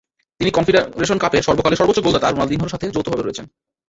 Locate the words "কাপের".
1.17-1.45